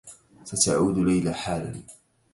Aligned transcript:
ستعود 0.43 0.97
ليلى 0.97 1.33
حالا. 1.33 1.75